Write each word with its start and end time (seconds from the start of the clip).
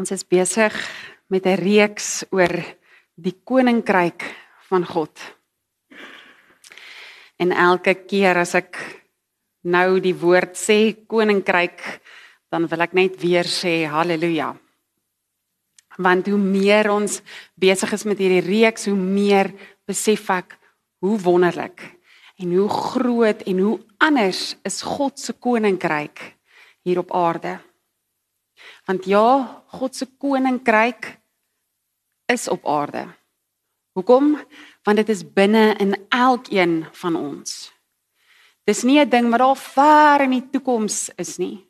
Ons 0.00 0.14
is 0.16 0.22
besig 0.24 0.72
met 1.28 1.44
'n 1.44 1.60
reeks 1.60 2.24
oor 2.32 2.52
die 3.20 3.36
koninkryk 3.44 4.24
van 4.70 4.84
God. 4.86 5.12
En 7.36 7.52
elke 7.52 7.94
keer 8.08 8.36
as 8.36 8.54
ek 8.54 8.80
nou 9.62 10.00
die 10.00 10.14
woord 10.14 10.56
sê 10.56 11.04
koninkryk, 11.06 12.00
dan 12.48 12.66
wil 12.66 12.80
ek 12.80 12.94
net 12.94 13.20
weer 13.20 13.44
sê 13.44 13.84
haleluja. 13.84 14.56
Want 15.98 16.26
hoe 16.26 16.38
meer 16.38 16.90
ons 16.90 17.20
besig 17.54 17.92
is 17.92 18.04
met 18.04 18.18
hierdie 18.18 18.48
reeks, 18.48 18.86
hoe 18.86 18.96
meer 18.96 19.52
besef 19.86 20.30
ek 20.30 20.56
hoe 21.00 21.18
wonderlik 21.18 21.80
en 22.38 22.56
hoe 22.56 22.68
groot 22.68 23.42
en 23.42 23.58
hoe 23.58 23.80
anders 23.98 24.56
is 24.64 24.80
God 24.82 25.18
se 25.18 25.32
koninkryk 25.32 26.36
hier 26.84 26.98
op 26.98 27.12
aarde. 27.12 27.60
Want 28.86 29.04
ja, 29.04 29.62
God 29.66 29.94
se 29.94 30.06
koninkryk 30.18 31.18
is 32.26 32.48
op 32.48 32.66
aarde. 32.66 33.06
Hoekom? 33.92 34.38
Want 34.82 34.96
dit 34.96 35.08
is 35.08 35.24
binne 35.32 35.74
in 35.78 35.96
elkeen 36.08 36.86
van 36.92 37.16
ons. 37.16 37.72
Dis 38.64 38.82
nie 38.82 39.00
'n 39.00 39.08
ding 39.08 39.30
wat 39.30 39.38
daar 39.38 39.56
ver 39.56 40.20
in 40.20 40.30
die 40.30 40.50
toekoms 40.50 41.10
is 41.16 41.38
nie. 41.38 41.66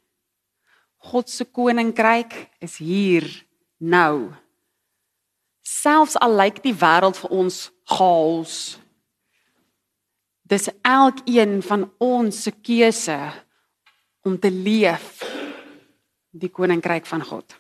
God 0.97 1.30
se 1.30 1.45
koninkryk 1.45 2.48
is 2.59 2.77
hier 2.77 3.47
nou. 3.78 4.33
Selfs 5.62 6.16
al 6.16 6.34
lyk 6.36 6.62
die 6.62 6.75
wêreld 6.75 7.16
vir 7.16 7.30
ons 7.30 7.70
chaos. 7.84 8.78
Dis 10.42 10.69
elkeen 10.83 11.62
van 11.62 11.92
ons 11.98 12.42
se 12.42 12.50
keuse 12.50 13.33
om 14.22 14.38
te 14.38 14.50
leef 14.50 15.39
die 16.30 16.51
koninkryk 16.51 17.07
van 17.07 17.25
God. 17.25 17.57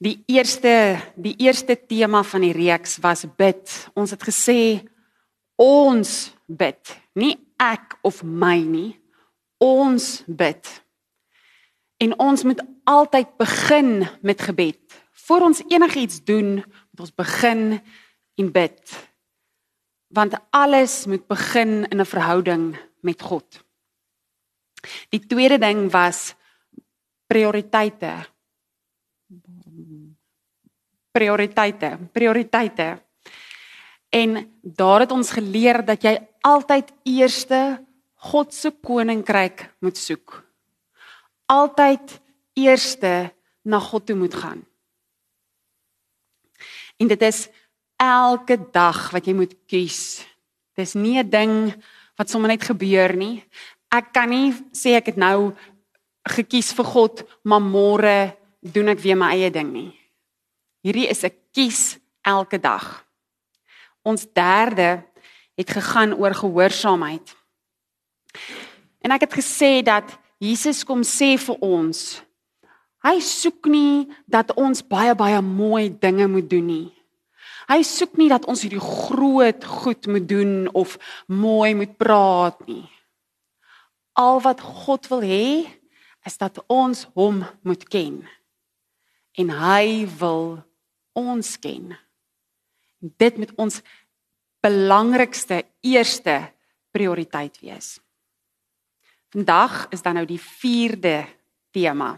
Die 0.00 0.22
eerste 0.32 0.96
die 1.20 1.34
eerste 1.44 1.76
tema 1.76 2.22
van 2.24 2.40
die 2.46 2.54
reeks 2.56 2.98
was 3.04 3.26
bid. 3.36 3.68
Ons 3.94 4.14
het 4.16 4.22
gesê 4.24 4.60
ons 5.60 6.30
bid, 6.48 6.96
nie 7.14 7.36
ek 7.60 7.98
of 8.02 8.22
my 8.24 8.56
nie. 8.64 8.94
Ons 9.60 10.22
bid. 10.24 10.64
En 12.00 12.16
ons 12.16 12.44
moet 12.48 12.62
altyd 12.88 13.36
begin 13.36 13.90
met 14.24 14.40
gebed. 14.40 14.80
Voor 15.28 15.44
ons 15.50 15.60
enigiets 15.68 16.24
doen, 16.24 16.54
moet 16.64 17.04
ons 17.04 17.14
begin 17.14 17.80
en 18.40 18.52
bid. 18.52 18.96
Want 20.08 20.38
alles 20.50 21.04
moet 21.06 21.26
begin 21.28 21.84
in 21.92 22.00
'n 22.00 22.08
verhouding 22.08 22.76
met 23.00 23.22
God. 23.22 23.64
Die 25.08 25.26
tweede 25.26 25.58
ding 25.58 25.90
was 25.92 26.34
prioriteite. 27.30 28.12
Prioriteite, 31.14 31.98
prioriteite. 32.12 32.88
En 34.10 34.40
daar 34.62 35.04
het 35.04 35.14
ons 35.14 35.30
geleer 35.30 35.84
dat 35.86 36.02
jy 36.02 36.16
altyd 36.42 36.90
eerste 37.06 37.60
God 38.30 38.54
se 38.54 38.72
koninkryk 38.82 39.68
moet 39.80 39.98
soek. 39.98 40.40
Altyd 41.46 42.18
eerste 42.58 43.30
na 43.62 43.78
God 43.78 44.06
toe 44.06 44.16
moet 44.18 44.34
gaan. 44.34 44.64
En 47.00 47.08
dit 47.08 47.22
is 47.22 47.46
elke 48.00 48.58
dag 48.72 49.06
wat 49.14 49.26
jy 49.26 49.34
moet 49.38 49.54
kies. 49.70 50.26
Dis 50.76 50.94
nie 50.94 51.18
'n 51.18 51.30
ding 51.30 51.54
wat 52.16 52.30
sommer 52.30 52.50
net 52.50 52.64
gebeur 52.64 53.16
nie. 53.16 53.44
Ek 53.88 54.12
kan 54.12 54.28
nie 54.28 54.52
sê 54.72 54.96
ek 54.96 55.06
het 55.06 55.16
nou 55.16 55.54
gekies 56.28 56.72
vir 56.76 56.84
God, 56.84 57.22
maar 57.44 57.62
môre 57.62 58.36
doen 58.60 58.92
ek 58.92 59.00
weer 59.00 59.16
my 59.16 59.32
eie 59.36 59.50
ding 59.50 59.72
nie. 59.72 59.92
Hierdie 60.84 61.08
is 61.08 61.24
'n 61.24 61.32
kies 61.52 61.98
elke 62.24 62.58
dag. 62.58 63.04
Ons 64.02 64.26
derde 64.32 65.04
het 65.56 65.70
gegaan 65.70 66.14
oor 66.14 66.34
gehoorsaamheid. 66.34 67.36
En 69.00 69.10
ek 69.10 69.20
het 69.20 69.34
gesê 69.34 69.82
dat 69.82 70.18
Jesus 70.38 70.84
kom 70.84 71.02
sê 71.02 71.36
vir 71.36 71.56
ons, 71.60 72.22
hy 73.04 73.20
soek 73.20 73.66
nie 73.66 74.08
dat 74.26 74.52
ons 74.56 74.82
baie 74.82 75.14
baie 75.14 75.40
mooi 75.40 75.90
dinge 76.00 76.28
moet 76.28 76.48
doen 76.50 76.66
nie. 76.66 76.88
Hy 77.68 77.82
soek 77.86 78.16
nie 78.18 78.28
dat 78.28 78.48
ons 78.50 78.62
hierdie 78.64 78.82
groot 78.82 79.64
goed 79.64 80.06
moet 80.06 80.26
doen 80.28 80.68
of 80.72 80.96
mooi 81.26 81.74
moet 81.74 81.92
praat 81.96 82.66
nie. 82.66 82.88
Al 84.18 84.40
wat 84.40 84.60
God 84.60 85.06
wil 85.12 85.22
hê, 85.22 85.79
is 86.30 86.38
dat 86.38 86.62
ons 86.70 87.08
hom 87.18 87.42
moet 87.66 87.82
ken. 87.90 88.22
En 89.34 89.50
hy 89.50 90.06
wil 90.20 90.60
ons 91.18 91.56
ken. 91.58 91.90
Dit 93.18 93.40
moet 93.40 93.50
ons 93.58 93.80
belangrikste 94.62 95.64
eerste 95.82 96.36
prioriteit 96.94 97.58
wees. 97.64 97.98
Vandag 99.34 99.86
is 99.94 100.02
dan 100.02 100.18
nou 100.18 100.26
die 100.26 100.40
4de 100.42 101.22
tema. 101.74 102.16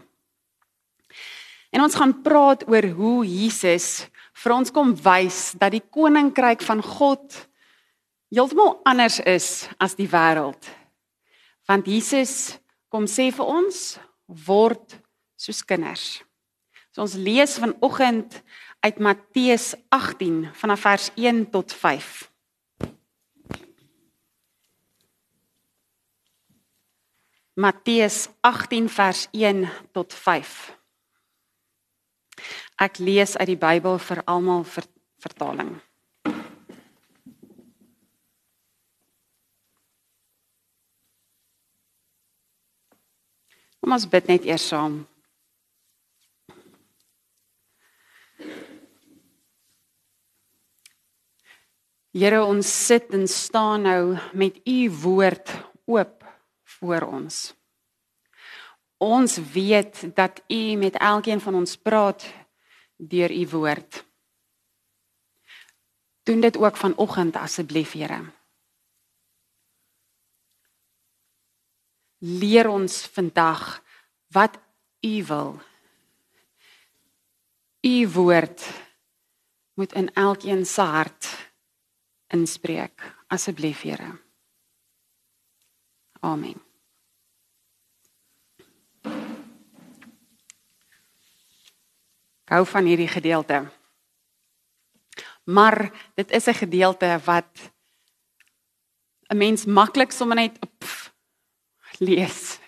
En 1.73 1.81
ons 1.81 1.95
gaan 1.97 2.13
praat 2.25 2.65
oor 2.69 2.85
hoe 2.97 3.19
Jesus 3.25 4.05
vir 4.43 4.53
ons 4.53 4.73
kom 4.73 4.93
wys 4.97 5.53
dat 5.57 5.73
die 5.73 5.85
koninkryk 5.93 6.61
van 6.65 6.81
God 6.85 7.37
heeltemal 8.33 8.79
anders 8.89 9.19
is 9.29 9.69
as 9.81 9.95
die 9.97 10.09
wêreld. 10.09 10.61
Want 11.69 11.87
Jesus 11.87 12.57
kom 12.93 13.07
sê 13.09 13.31
vir 13.33 13.47
ons 13.49 13.77
word 14.45 14.99
soos 15.33 15.63
kinders. 15.65 16.21
So 16.93 17.01
ons 17.01 17.15
lees 17.17 17.57
vanoggend 17.57 18.35
uit 18.85 18.99
Matteus 19.01 19.71
18 19.89 20.51
vanaf 20.59 20.85
vers 20.85 21.09
1 21.17 21.47
tot 21.55 21.73
5. 21.73 22.29
Matteus 27.57 28.29
18 28.45 28.89
vers 28.89 29.25
1 29.31 29.65
tot 29.93 30.13
5. 30.13 30.53
Ek 32.81 33.01
lees 33.01 33.33
uit 33.37 33.49
die 33.55 33.57
Bybel 33.57 33.97
vir 34.01 34.21
almal 34.25 34.65
ver, 34.69 34.85
Kom 43.83 43.91
ons 43.91 44.05
bid 44.07 44.29
net 44.31 44.45
eers 44.47 44.63
saam. 44.63 45.01
Here 52.15 52.39
ons 52.45 52.69
sit 52.87 53.09
en 53.11 53.27
staan 53.27 53.83
nou 53.83 54.03
met 54.39 54.61
u 54.63 54.77
woord 55.03 55.51
oop 55.83 56.23
voor 56.77 57.03
ons. 57.09 57.41
Ons 59.03 59.35
weet 59.51 60.15
dat 60.15 60.39
u 60.47 60.61
met 60.79 60.95
elkeen 60.95 61.43
van 61.43 61.57
ons 61.59 61.75
praat 61.75 62.23
deur 62.95 63.35
u 63.35 63.43
woord. 63.51 63.99
Doen 66.23 66.39
dit 66.39 66.57
ook 66.57 66.79
vanoggend 66.79 67.35
asseblief, 67.35 67.97
Here. 67.99 68.21
Leer 72.23 72.69
ons 72.71 73.03
vandag 73.11 73.83
wat 74.31 74.59
u 75.03 75.23
wil. 75.27 75.59
U 77.83 78.09
woord 78.09 78.63
moet 79.73 79.93
in 79.93 80.13
elkeen 80.13 80.65
se 80.65 80.81
hart 80.81 81.27
inspreek 82.27 83.03
asseblief 83.27 83.81
Here. 83.81 84.21
Amen. 86.23 86.61
Gou 92.45 92.65
van 92.65 92.85
hierdie 92.85 93.07
gedeelte. 93.07 93.65
Maar 95.43 95.91
dit 96.15 96.31
is 96.31 96.47
'n 96.47 96.53
gedeelte 96.53 97.19
wat 97.25 97.71
'n 99.27 99.37
mens 99.37 99.65
maklik 99.65 100.11
sommer 100.11 100.35
net 100.35 100.59
pff, 100.59 100.72
lees 101.99 102.59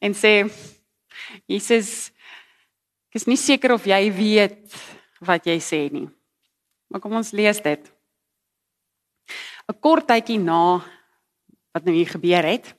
en 0.00 0.14
sê 0.14 0.46
Jesus 1.48 2.12
ek 3.10 3.20
is 3.20 3.26
nie 3.26 3.38
seker 3.40 3.74
of 3.74 3.86
jy 3.88 4.02
weet 4.12 4.76
wat 5.24 5.46
jy 5.48 5.56
sê 5.62 5.86
nie. 5.92 6.06
Maar 6.92 7.00
kom 7.00 7.16
ons 7.16 7.32
lees 7.32 7.60
dit. 7.64 7.82
'n 9.66 9.80
Kort 9.80 10.06
tydjie 10.06 10.38
na 10.38 10.84
wat 11.74 11.84
nou 11.84 11.94
hier 11.96 12.08
gebeur 12.08 12.44
het, 12.46 12.72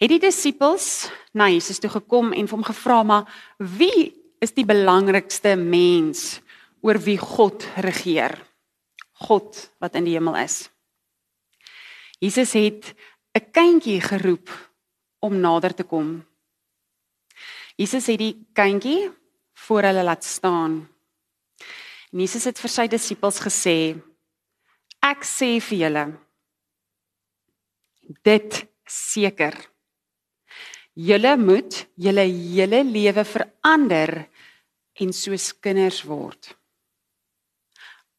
het 0.00 0.10
die 0.10 0.20
disippels 0.20 1.08
na 1.32 1.48
Jesus 1.48 1.78
toe 1.80 1.90
gekom 1.90 2.32
en 2.32 2.48
hom 2.50 2.64
gevra 2.66 3.02
maar 3.02 3.28
wie 3.58 4.12
is 4.42 4.52
die 4.52 4.66
belangrikste 4.68 5.54
mens 5.56 6.40
oor 6.84 6.98
wie 7.00 7.16
God 7.16 7.64
regeer? 7.80 8.36
God 9.24 9.56
wat 9.80 9.94
in 9.96 10.04
die 10.04 10.16
hemel 10.18 10.36
is. 10.42 10.68
Jesus 12.20 12.52
het 12.52 12.94
'n 13.34 13.50
kindjie 13.52 14.00
geroep 14.00 14.50
om 15.24 15.36
nader 15.40 15.74
te 15.74 15.86
kom. 15.88 16.18
Jesus 17.80 18.06
het 18.12 18.20
die 18.20 18.34
kindjie 18.54 19.08
voor 19.66 19.88
hulle 19.88 20.04
laat 20.04 20.24
staan. 20.24 20.82
En 22.12 22.20
Jesus 22.22 22.44
het 22.46 22.60
vir 22.60 22.70
sy 22.70 22.86
disippels 22.90 23.40
gesê: 23.42 23.96
Ek 25.02 25.24
sê 25.26 25.56
vir 25.64 25.80
julle 25.80 26.04
dit 28.24 28.60
seker. 28.86 29.56
Julle 30.94 31.32
moet 31.40 31.80
julle 31.98 32.26
hele 32.28 32.84
lewe 32.86 33.24
verander 33.26 34.12
en 35.02 35.12
soos 35.16 35.48
kinders 35.58 36.04
word. 36.06 36.52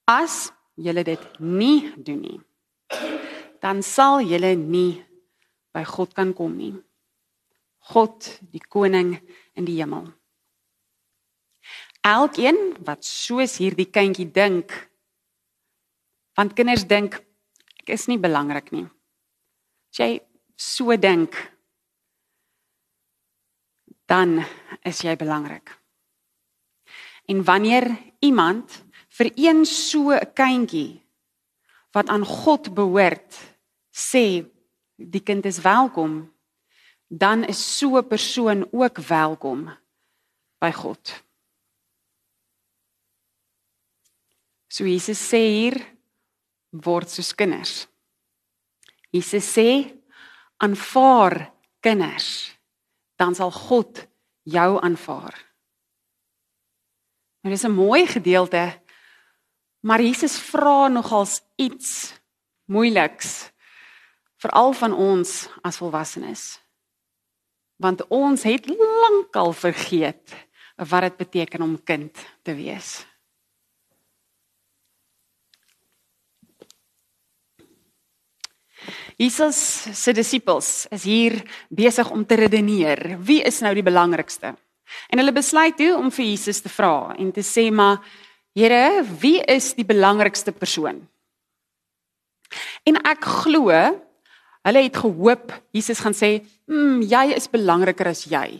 As 0.09 0.49
julle 0.75 1.05
dit 1.07 1.39
nie 1.39 1.93
doen 1.95 2.19
nie, 2.19 2.39
dan 3.63 3.79
sal 3.85 4.19
julle 4.25 4.51
nie 4.59 5.05
by 5.73 5.85
God 5.87 6.11
kan 6.17 6.33
kom 6.35 6.57
nie. 6.59 6.73
God, 7.91 8.25
die 8.49 8.61
koning 8.61 9.13
in 9.53 9.67
die 9.67 9.77
hemel. 9.77 10.07
Elkeen 12.05 12.57
wat 12.85 13.05
soos 13.05 13.57
hierdie 13.61 13.89
kindjie 13.89 14.27
dink, 14.33 14.73
want 16.37 16.53
kinders 16.57 16.85
dink 16.89 17.17
ek 17.81 17.93
is 17.93 18.07
nie 18.09 18.17
belangrik 18.21 18.71
nie. 18.73 18.85
As 19.93 20.01
jy 20.01 20.09
so 20.57 20.95
dink, 20.97 21.37
dan 24.09 24.41
is 24.85 25.01
jy 25.05 25.15
belangrik. 25.17 25.69
En 27.29 27.41
wanneer 27.45 27.89
iemand 28.21 28.81
vir 29.17 29.31
een 29.35 29.65
so 29.65 30.11
'n 30.11 30.33
kindjie 30.33 31.01
wat 31.91 32.09
aan 32.09 32.25
God 32.25 32.73
behoort 32.73 33.39
sê 33.91 34.45
die 34.95 35.23
kind 35.23 35.45
is 35.45 35.61
welkom, 35.61 36.34
dan 37.07 37.43
is 37.43 37.77
so 37.77 37.97
'n 37.97 38.07
persoon 38.07 38.67
ook 38.71 38.97
welkom 38.97 39.77
by 40.59 40.71
God. 40.71 41.23
So 44.67 44.83
Jesus 44.83 45.29
sê 45.29 45.37
hier 45.37 45.95
word 46.69 47.09
soos 47.09 47.35
kinders. 47.35 47.87
Jesus 49.11 49.53
sê 49.57 49.95
aanvaar 50.57 51.53
kinders, 51.79 52.57
dan 53.15 53.35
sal 53.35 53.51
God 53.51 54.07
jou 54.43 54.81
aanvaar. 54.81 55.35
Nou 57.41 57.53
dis 57.53 57.63
'n 57.63 57.71
mooi 57.71 58.07
gedeelte. 58.07 58.81
Maar 59.79 60.01
Jesus 60.01 60.39
vra 60.39 60.87
nogals 60.87 61.41
iets 61.55 62.13
moeiliks 62.65 63.51
veral 64.35 64.73
van 64.73 64.93
ons 64.93 65.47
as 65.61 65.77
volwassenes. 65.77 66.64
Want 67.81 68.06
ons 68.07 68.44
het 68.48 68.68
lankal 68.69 69.54
vergeet 69.54 70.36
wat 70.75 71.01
dit 71.01 71.18
beteken 71.18 71.62
om 71.62 71.75
kind 71.83 72.25
te 72.44 72.56
wees. 72.56 73.06
Jesus 79.16 79.57
se 79.95 80.12
disippels 80.13 80.86
is 80.92 81.06
hier 81.07 81.39
besig 81.69 82.10
om 82.12 82.25
te 82.25 82.36
redeneer. 82.36 83.16
Wie 83.24 83.42
is 83.44 83.62
nou 83.63 83.72
die 83.74 83.86
belangrikste? 83.86 84.56
En 85.10 85.22
hulle 85.22 85.33
besluit 85.33 85.77
toe 85.80 85.94
om 85.95 86.12
vir 86.12 86.25
Jesus 86.25 86.60
te 86.62 86.69
vra 86.69 87.16
en 87.16 87.31
te 87.31 87.44
sê 87.44 87.69
maar 87.72 88.04
Here, 88.56 89.04
wie 89.19 89.42
is 89.51 89.74
die 89.75 89.83
belangrikste 89.83 90.54
persoon? 90.56 91.01
En 92.88 92.95
ek 93.04 93.25
glo 93.44 93.74
hulle 94.65 94.81
het 94.85 94.97
gehoop 94.97 95.53
Jesus 95.75 96.01
gaan 96.01 96.13
sê, 96.17 96.41
"Mm, 96.65 97.01
jy 97.01 97.35
is 97.35 97.50
belangriker 97.50 98.07
as 98.07 98.25
jy." 98.25 98.59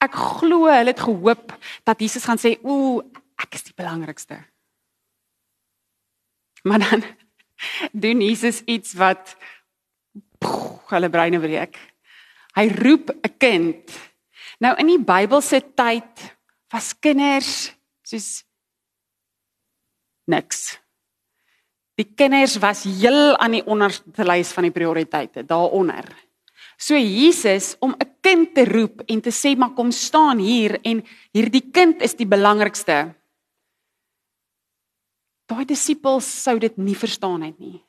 Ek 0.00 0.14
glo 0.14 0.66
hulle 0.66 0.90
het 0.94 1.00
gehoop 1.00 1.52
dat 1.84 2.00
Jesus 2.00 2.24
gaan 2.24 2.38
sê, 2.38 2.58
"Ooh, 2.64 3.02
ek 3.36 3.54
is 3.54 3.62
die 3.62 3.74
belangrikste." 3.76 4.44
Maar 6.62 6.78
dan 6.78 7.02
doen 8.04 8.20
Jesus 8.20 8.62
iets 8.64 8.92
wat 8.92 9.36
poh, 10.38 10.80
hulle 10.88 11.10
breine 11.10 11.40
breek. 11.40 11.76
Hy 12.54 12.68
roep 12.68 13.10
'n 13.10 13.36
kind 13.38 14.10
Nou 14.60 14.74
in 14.76 14.90
die 14.92 15.00
Bybelse 15.00 15.62
tyd 15.76 16.24
was 16.72 16.92
kinders 17.00 17.72
soos 18.04 18.42
niks. 20.28 20.79
Die 22.00 22.08
kinders 22.16 22.56
was 22.62 22.86
heel 22.88 23.34
aan 23.36 23.58
die 23.58 23.64
onderste 23.68 24.24
lys 24.24 24.54
van 24.56 24.64
die 24.64 24.72
prioriteite, 24.72 25.44
daaronder. 25.44 26.06
So 26.80 26.96
Jesus 26.96 27.76
om 27.78 27.92
'n 27.92 28.08
kind 28.22 28.54
te 28.54 28.64
roep 28.64 29.02
en 29.06 29.20
te 29.20 29.30
sê 29.30 29.56
maar 29.56 29.74
kom 29.74 29.90
staan 29.90 30.38
hier 30.38 30.80
en 30.82 31.04
hierdie 31.32 31.70
kind 31.70 32.00
is 32.00 32.14
die 32.14 32.26
belangrikste. 32.26 33.14
Daai 35.46 35.64
disippels 35.64 36.42
sou 36.42 36.58
dit 36.58 36.76
nie 36.76 36.96
verstaan 36.96 37.42
het 37.42 37.58
nie. 37.58 37.82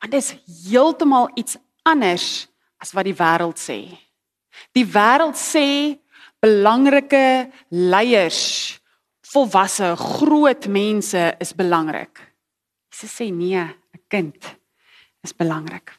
Want 0.00 0.12
dit 0.12 0.22
is 0.22 0.36
heeltemal 0.70 1.30
iets 1.34 1.56
anders 1.82 2.48
as 2.78 2.92
wat 2.92 3.04
die 3.04 3.18
wêreld 3.18 3.58
sê. 3.58 3.98
Die 4.72 4.86
wêreld 4.86 5.36
sê 5.36 5.98
belangrike 6.40 7.50
leiers, 7.68 8.80
volwasse, 9.20 9.96
groot 9.96 10.66
mense 10.66 11.36
is 11.38 11.52
belangrik. 11.52 12.27
Jesus 12.98 13.14
sê 13.14 13.30
nee, 13.30 13.54
'n 13.54 14.02
kind 14.10 14.58
is 15.22 15.32
belangrik. 15.32 15.94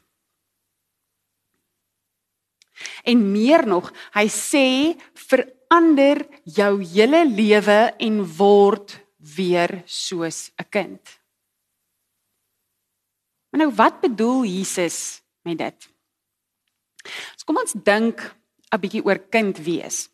En 3.03 3.31
meer 3.31 3.67
nog, 3.67 3.91
hy 4.11 4.27
sê 4.27 4.99
verander 5.13 6.27
jou 6.43 6.83
hele 6.83 7.23
lewe 7.23 7.95
en 7.99 8.25
word 8.35 8.99
weer 9.35 9.83
soos 9.85 10.51
'n 10.59 10.67
kind. 10.69 11.19
Maar 13.49 13.61
nou 13.61 13.71
wat 13.75 14.01
bedoel 14.01 14.43
Jesus 14.43 15.21
met 15.43 15.57
dit? 15.57 15.89
So 17.35 17.45
kom 17.45 17.57
ons 17.57 17.73
dink 17.73 18.19
'n 18.71 18.79
bietjie 18.79 19.05
oor 19.05 19.19
kind 19.29 19.57
wees. 19.57 20.09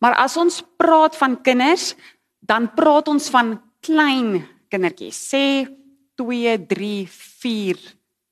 Maar 0.00 0.14
as 0.14 0.36
ons 0.36 0.62
praat 0.76 1.16
van 1.16 1.42
kinders, 1.42 1.94
dan 2.40 2.74
praat 2.74 3.08
ons 3.08 3.30
van 3.30 3.62
klein 3.80 4.48
kindertjies, 4.68 5.18
sê 5.30 5.83
2, 6.14 6.66
3, 6.66 7.08
4 7.08 7.78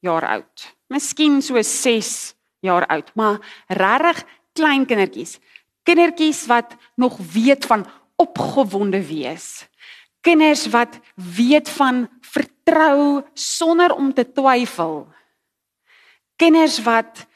jaar 0.01 0.27
oud. 0.29 0.69
Miskien 0.93 1.41
so 1.43 1.63
6 1.63 2.35
jaar 2.61 2.87
oud, 2.87 3.11
maar 3.15 3.41
regtig 3.67 4.25
klein 4.53 4.87
kindertjies. 4.87 5.39
Kindertjies 5.83 6.47
wat 6.47 6.77
nog 6.95 7.17
weet 7.33 7.67
van 7.67 7.87
opgewonde 8.17 9.07
wees. 9.07 9.67
Kinders 10.23 10.69
wat 10.71 11.01
weet 11.15 11.69
van 11.69 12.07
vertrou 12.21 13.23
sonder 13.35 13.95
om 13.95 14.13
te 14.15 14.25
twyfel. 14.33 15.09
Kinders 16.37 16.79
wat 16.83 17.27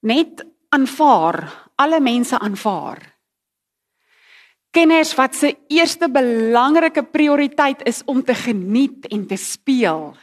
net 0.00 0.42
aanvaar, 0.68 1.46
alle 1.74 2.00
mense 2.00 2.38
aanvaar. 2.38 3.17
Kenners 4.70 5.14
wat 5.16 5.34
se 5.34 5.54
eerste 5.68 6.10
belangrike 6.12 7.02
prioriteit 7.02 7.82
is 7.88 8.02
om 8.04 8.22
te 8.24 8.34
geniet 8.34 9.06
en 9.08 9.26
te 9.26 9.36
speel 9.36 10.16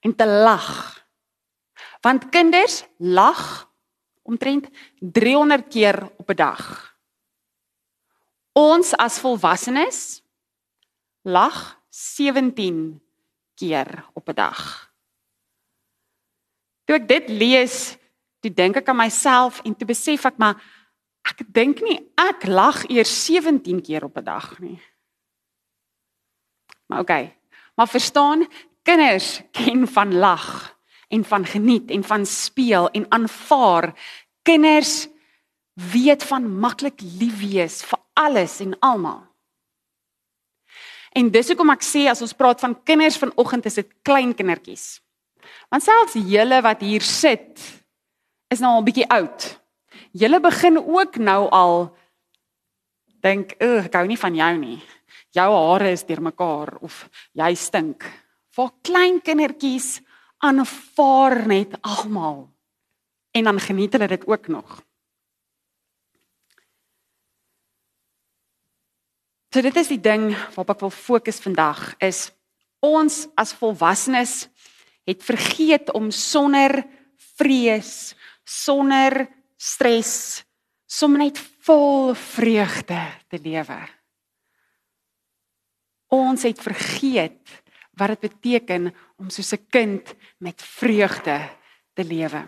en 0.00 0.14
te 0.14 0.26
lag. 0.26 0.98
Want 2.02 2.28
kinders 2.28 2.84
lag 2.98 3.68
omtrent 4.22 4.68
300 5.00 5.68
keer 5.68 6.10
op 6.16 6.30
'n 6.30 6.36
dag. 6.36 6.94
Ons 8.52 8.94
as 8.96 9.20
volwassenes 9.20 10.22
lag 11.22 11.80
17 11.88 13.00
keer 13.54 14.04
op 14.14 14.28
'n 14.28 14.34
dag. 14.34 14.92
Toe 16.84 16.96
ek 16.96 17.08
dit 17.08 17.28
lees, 17.28 17.96
toe 18.40 18.50
dink 18.54 18.76
ek 18.76 18.88
aan 18.88 18.96
myself 18.96 19.60
en 19.64 19.76
toe 19.76 19.86
besef 19.86 20.24
ek 20.24 20.38
maar 20.38 20.56
ek 21.28 21.44
dink 21.52 21.82
nie 21.84 21.98
ek 22.18 22.46
lag 22.46 22.84
eers 22.88 23.12
17 23.24 23.82
keer 23.82 24.04
op 24.04 24.16
'n 24.16 24.24
dag 24.24 24.58
nie. 24.58 24.80
Maar 26.88 27.00
okay. 27.00 27.36
Maar 27.76 27.88
verstaan, 27.88 28.46
kinders 28.82 29.40
ken 29.52 29.88
van 29.88 30.14
lag 30.14 30.76
en 31.08 31.24
van 31.24 31.46
geniet 31.46 31.90
en 31.90 32.04
van 32.04 32.26
speel 32.26 32.90
en 32.90 33.06
aanvaar. 33.08 33.94
Kinders 34.42 35.08
weet 35.72 36.24
van 36.24 36.58
maklik 36.58 37.00
lief 37.00 37.38
wees 37.40 37.82
vir 37.82 37.98
alles 38.12 38.60
en 38.60 38.78
almal. 38.78 39.26
En 41.12 41.30
dis 41.30 41.48
hoekom 41.48 41.70
ek 41.70 41.82
sê 41.82 42.06
as 42.10 42.22
ons 42.22 42.34
praat 42.34 42.60
van 42.60 42.82
kinders 42.84 43.18
vanoggend 43.18 43.66
is 43.66 43.74
dit 43.74 43.92
klein 44.02 44.34
kindertjies. 44.34 45.00
Want 45.70 45.82
selfs 45.82 46.14
julle 46.14 46.60
wat 46.62 46.80
hier 46.80 47.02
sit, 47.02 47.62
is 48.48 48.60
nou 48.60 48.74
al 48.74 48.82
bietjie 48.82 49.08
oud. 49.08 49.57
Julle 50.18 50.40
begin 50.42 50.78
ook 50.78 51.16
nou 51.22 51.46
al 51.54 51.96
dink, 53.22 53.54
"Ag, 53.62 53.86
ek 53.86 53.94
hou 53.94 54.06
nie 54.06 54.18
van 54.18 54.34
jou 54.34 54.56
nie. 54.56 54.82
Jou 55.30 55.50
hare 55.52 55.90
is 55.90 56.04
deurmekaar 56.04 56.78
of 56.80 57.08
jy 57.32 57.54
stink." 57.54 58.02
Vir 58.50 58.70
klein 58.82 59.20
kindertjies 59.20 60.00
aanvaar 60.38 61.46
net 61.46 61.78
almal 61.82 62.48
en 63.32 63.44
dan 63.44 63.60
geniet 63.60 63.92
hulle 63.92 64.08
dit 64.08 64.26
ook 64.26 64.48
nog. 64.48 64.82
So 69.54 69.62
dit 69.62 69.76
is 69.76 69.88
die 69.88 70.00
ding 70.00 70.34
waarop 70.34 70.70
ek 70.70 70.80
wil 70.80 70.90
fokus 70.90 71.40
vandag 71.40 71.94
is 72.04 72.32
ons 72.84 73.28
as 73.34 73.54
volwassenes 73.56 74.48
het 75.08 75.22
vergeet 75.24 75.92
om 75.96 76.10
sonder 76.10 76.84
vrees, 77.36 78.14
sonder 78.44 79.37
stres, 79.58 80.44
sommer 80.86 81.26
net 81.26 81.38
vol 81.66 82.14
vreugde 82.14 83.00
te 83.28 83.40
lewe. 83.42 83.78
Ons 86.14 86.46
het 86.48 86.60
vergeet 86.62 87.58
wat 87.98 88.14
dit 88.14 88.30
beteken 88.30 88.92
om 89.18 89.28
soos 89.28 89.52
'n 89.52 89.66
kind 89.70 90.14
met 90.38 90.62
vreugde 90.62 91.38
te 91.94 92.04
lewe. 92.04 92.46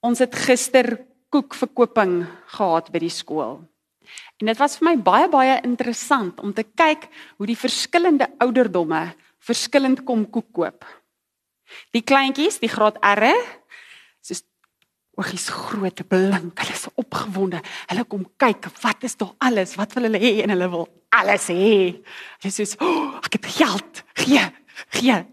Ons 0.00 0.18
het 0.18 0.34
gister 0.34 0.98
koekverkoping 1.30 2.26
gehad 2.46 2.90
by 2.90 2.98
die 2.98 3.12
skool. 3.12 3.60
En 4.40 4.46
dit 4.46 4.58
was 4.58 4.78
vir 4.78 4.88
my 4.88 4.96
baie 4.96 5.28
baie 5.28 5.60
interessant 5.62 6.40
om 6.40 6.52
te 6.52 6.64
kyk 6.64 7.08
hoe 7.36 7.46
die 7.46 7.56
verskillende 7.56 8.26
ouderdomme 8.38 9.14
verskillend 9.38 10.04
kom 10.04 10.26
koek 10.30 10.52
koop. 10.52 11.01
Die 11.92 12.02
kleintjies, 12.02 12.60
die 12.62 12.70
graad 12.70 12.98
R, 13.04 13.28
soos 14.24 14.44
oogies 15.18 15.48
groot 15.52 16.00
blink, 16.08 16.58
hulle 16.62 16.74
is 16.76 16.86
opgewonde. 16.94 17.60
Hulle 17.90 18.04
kom 18.08 18.24
kyk, 18.40 18.70
wat 18.82 19.04
is 19.04 19.18
daar 19.20 19.34
alles? 19.38 19.76
Wat 19.76 19.92
wil 19.96 20.08
hulle 20.08 20.20
hê 20.22 20.38
en 20.44 20.54
hulle 20.54 20.70
wil 20.72 20.88
alles 21.12 21.50
hê. 21.52 22.00
Hulle 22.40 22.52
sê, 22.52 22.66
oh, 22.80 23.18
"Ek 23.24 23.32
het 23.32 23.46
geld. 23.46 24.02
Gee, 24.14 24.46
gee." 24.90 25.24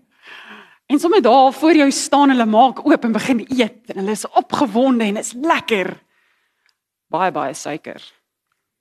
En 0.89 0.99
sommer 0.99 1.21
daar 1.21 1.53
voor 1.53 1.75
jou 1.75 1.91
staan 1.91 2.29
hulle 2.29 2.45
maak 2.45 2.85
oop 2.85 3.03
en 3.03 3.11
begin 3.11 3.39
eet 3.47 3.91
en 3.91 3.97
hulle 4.01 4.11
is 4.11 4.25
opgewonde 4.27 5.03
en 5.03 5.17
is 5.17 5.33
lekker. 5.37 5.93
Baie 7.07 7.31
baie 7.31 7.53
suiker. 7.53 8.01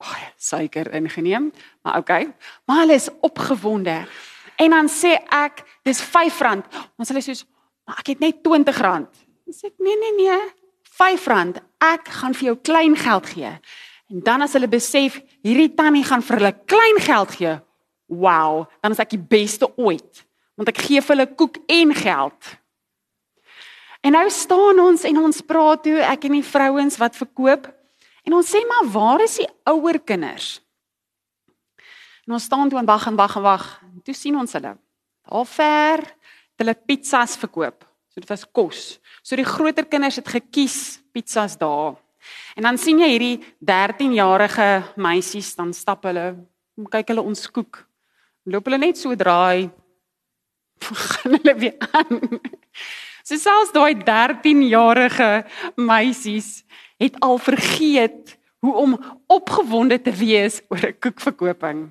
Baie 0.00 0.30
suiker 0.36 0.88
ingeneem, 0.94 1.52
maar 1.82 1.98
okay. 1.98 2.34
Maar 2.64 2.78
hulle 2.78 2.94
is 2.94 3.08
opgewonde. 3.20 4.06
En 4.58 4.74
dan 4.74 4.88
sê 4.90 5.14
ek, 5.30 5.62
dis 5.86 6.00
R5. 6.02 6.64
Ons 6.98 7.08
hulle 7.12 7.22
sê, 7.22 7.34
"Maar 7.86 7.98
ek 7.98 8.06
het 8.06 8.20
net 8.20 8.42
R20." 8.42 9.06
Sê 9.50 9.66
ek, 9.66 9.78
"Nee, 9.78 9.96
nee, 9.96 10.14
nee. 10.16 10.40
R5. 10.98 11.62
Ek 11.78 12.08
gaan 12.08 12.34
vir 12.34 12.44
jou 12.44 12.56
klein 12.56 12.96
geld 12.96 13.26
gee." 13.26 13.60
En 14.08 14.20
dan 14.24 14.40
as 14.40 14.52
hulle 14.56 14.68
besef 14.68 15.18
hierdie 15.44 15.74
tannie 15.76 16.04
gaan 16.04 16.22
vir 16.24 16.40
hulle 16.40 16.54
klein 16.64 17.00
geld 17.04 17.34
gee, 17.36 17.58
wow, 18.08 18.64
dan 18.80 18.94
is 18.94 19.02
ek 19.02 19.12
die 19.12 19.20
beste 19.20 19.68
ooit. 19.76 20.24
Want 20.56 20.72
ek 20.72 20.80
gee 20.86 21.02
vir 21.04 21.14
hulle 21.14 21.26
koek 21.36 21.58
en 21.68 21.92
geld. 21.94 22.54
En 24.00 24.16
nou 24.16 24.24
staan 24.32 24.80
ons 24.80 25.04
en 25.04 25.20
ons 25.20 25.42
praat 25.44 25.82
toe 25.84 25.98
ek 26.00 26.24
en 26.24 26.38
die 26.38 26.46
vrouens 26.46 26.96
wat 27.02 27.18
verkoop 27.18 27.68
en 28.24 28.36
ons 28.38 28.48
sê 28.48 28.62
maar 28.68 28.88
waar 28.94 29.24
is 29.24 29.36
die 29.42 29.48
ouer 29.68 29.98
kinders? 30.00 30.58
En 32.28 32.36
ons 32.36 32.44
staan 32.44 32.68
toe 32.68 32.78
en 32.78 32.86
wag 32.86 33.06
en 33.08 33.16
wag 33.16 33.36
en 33.40 33.42
wag. 33.42 33.66
Toe 34.04 34.14
sien 34.14 34.36
ons 34.36 34.52
hulle. 34.52 34.74
Daar 35.28 35.46
ver, 35.48 36.02
hulle 36.60 36.74
pizzas 36.76 37.38
verkoop. 37.40 37.86
So 38.12 38.20
dit 38.20 38.28
was 38.28 38.44
kos. 38.52 38.82
So 39.24 39.36
die 39.40 39.48
groter 39.48 39.88
kinders 39.88 40.20
het 40.20 40.28
gekies 40.28 41.00
pizzas 41.16 41.56
daar. 41.56 41.96
En 42.52 42.68
dan 42.68 42.76
sien 42.76 43.00
jy 43.00 43.08
hierdie 43.14 43.38
13-jarige 43.64 44.68
meisies 45.00 45.54
dan 45.56 45.72
stap 45.72 46.04
hulle, 46.04 46.34
kyk 46.92 47.14
hulle 47.14 47.24
ons 47.24 47.48
koek. 47.48 47.80
Loop 48.44 48.68
hulle 48.68 48.82
net 48.84 49.00
so 49.00 49.16
draai. 49.16 49.70
gaan 50.84 51.38
hulle 51.38 51.54
weer 51.64 51.90
aan. 51.96 52.42
So 53.24 53.40
selfs 53.40 53.72
daai 53.72 53.96
13-jarige 54.04 55.30
meisies 55.80 56.58
het 57.00 57.16
al 57.24 57.40
vergeet 57.40 58.36
hoe 58.60 58.74
om 58.74 58.98
opgewonde 59.32 59.96
te 60.02 60.12
wees 60.12 60.60
oor 60.68 60.92
'n 60.92 60.98
koekverkoping. 61.00 61.88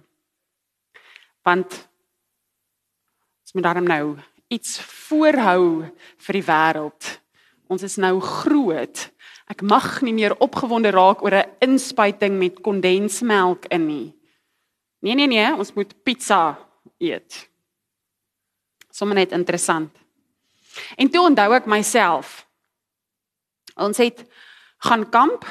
Want 1.48 1.78
ons 3.44 3.56
moet 3.56 3.64
daarom 3.64 3.88
nou 3.88 4.18
iets 4.52 4.80
voorhou 5.08 5.88
vir 6.26 6.40
die 6.40 6.44
wêreld. 6.48 7.12
Ons 7.72 7.84
is 7.88 7.96
nou 8.00 8.18
groot. 8.24 9.06
Ek 9.48 9.64
mag 9.64 10.02
nie 10.04 10.16
meer 10.16 10.36
opgewonde 10.44 10.92
raak 10.92 11.24
oor 11.24 11.36
'n 11.36 11.52
inspuiting 11.64 12.36
met 12.40 12.60
kondensmelk 12.60 13.66
in 13.72 13.88
nie. 13.88 14.16
Nee 15.00 15.16
nee 15.16 15.28
nee, 15.28 15.54
ons 15.56 15.74
moet 15.74 16.04
pizza 16.04 16.58
eet. 16.98 17.50
Sommige 18.92 19.20
net 19.20 19.32
interessant. 19.32 19.92
En 20.98 21.10
toe 21.10 21.22
onthou 21.22 21.54
ek 21.54 21.66
myself. 21.66 22.48
Ons 23.76 23.98
het 23.98 24.26
gaan 24.78 25.10
kamp 25.10 25.46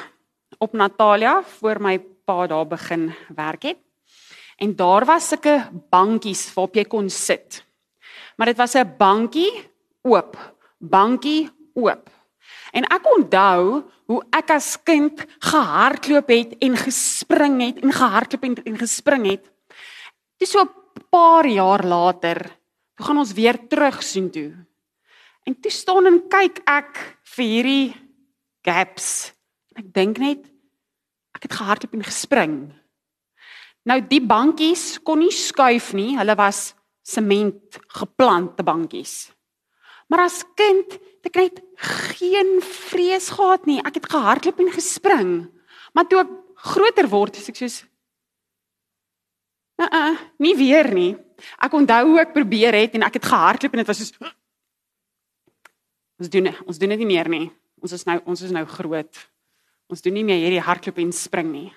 op 0.59 0.73
Natalia 0.73 1.43
voor 1.43 1.81
my 1.81 1.99
pa 1.99 2.47
daar 2.47 2.67
begin 2.67 3.15
werk 3.29 3.63
het. 3.63 3.86
En 4.57 4.77
daar 4.77 5.05
was 5.05 5.29
sulke 5.29 5.69
bankies 5.91 6.49
waarop 6.55 6.75
jy 6.75 6.85
kon 6.85 7.11
sit. 7.11 7.65
Maar 8.37 8.47
dit 8.53 8.57
was 8.57 8.75
'n 8.75 8.95
bankie 8.99 9.53
oop, 10.03 10.37
bankie 10.79 11.51
oop. 11.75 12.11
En 12.73 12.85
ek 12.85 13.17
onthou 13.17 13.85
hoe 14.07 14.23
ek 14.31 14.51
as 14.51 14.77
kind 14.83 15.25
gehardloop 15.39 16.29
het 16.29 16.59
en 16.59 16.77
gespring 16.77 17.61
het 17.63 17.83
en 17.83 17.93
gehardloop 17.93 18.43
en, 18.43 18.55
en 18.65 18.79
gespring 18.79 19.27
het. 19.27 19.45
Dis 20.39 20.51
so 20.51 20.61
'n 20.63 20.71
paar 21.11 21.47
jaar 21.47 21.85
later, 21.85 22.39
toe 22.95 23.07
gaan 23.07 23.19
ons 23.19 23.33
weer 23.33 23.59
terug 23.69 24.03
sien 24.03 24.31
toe. 24.31 24.67
En 25.45 25.61
toe 25.61 25.71
staan 25.71 26.07
en 26.07 26.29
kyk 26.29 26.61
ek 26.67 27.19
vir 27.23 27.45
hierdie 27.45 27.95
gaps. 28.63 29.33
Ek 29.75 29.93
dink 29.93 30.19
net 30.19 30.47
ek 31.37 31.43
het 31.43 31.53
gehardloop 31.53 31.93
en 31.95 32.05
gespring. 32.05 32.73
Nou 33.87 34.01
die 34.11 34.23
bankies 34.23 34.97
kon 35.07 35.23
nie 35.23 35.33
skuif 35.35 35.93
nie, 35.95 36.17
hulle 36.19 36.35
was 36.39 36.73
sement 37.07 37.79
geplante 37.95 38.65
bankies. 38.67 39.29
Maar 40.11 40.27
as 40.27 40.41
kind 40.59 40.97
het 40.97 41.29
ek 41.31 41.39
net 41.39 41.61
geen 41.77 42.57
vrees 42.63 43.29
gehad 43.35 43.67
nie. 43.67 43.79
Ek 43.83 43.99
het 43.99 44.09
gehardloop 44.11 44.63
en 44.63 44.73
gespring. 44.75 45.31
Maar 45.95 46.07
toe 46.11 46.23
ek 46.23 46.33
groter 46.67 47.09
word, 47.11 47.39
is 47.39 47.51
ek 47.53 47.63
soos 47.63 47.85
Uh 49.77 49.85
uh, 49.93 50.17
nie 50.41 50.55
weer 50.57 50.89
nie. 50.89 51.11
Ek 51.61 51.75
onthou 51.77 51.99
hoe 52.09 52.21
ek 52.23 52.31
probeer 52.33 52.73
het 52.73 52.95
en 52.97 53.05
ek 53.05 53.19
het 53.19 53.27
gehardloop 53.29 53.75
en 53.75 53.83
dit 53.83 53.91
was 53.91 53.99
soos 54.01 54.15
Ons 56.17 56.31
doen 56.33 56.49
ons 56.65 56.79
doen 56.81 56.95
dit 56.95 57.03
nie 57.03 57.11
meer 57.11 57.29
nie. 57.29 57.51
Ons 57.85 57.93
is 57.93 58.07
nou 58.09 58.17
ons 58.25 58.41
is 58.41 58.55
nou 58.57 58.65
groot. 58.71 59.19
Ons 59.93 60.01
doen 60.03 60.17
nie 60.17 60.25
meer 60.25 60.41
hierdie 60.41 60.65
hardloop 60.65 61.03
en 61.03 61.13
spring 61.13 61.51
nie. 61.53 61.69